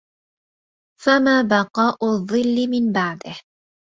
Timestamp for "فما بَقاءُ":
1.03-2.05